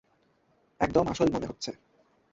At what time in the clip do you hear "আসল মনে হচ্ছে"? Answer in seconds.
1.07-1.71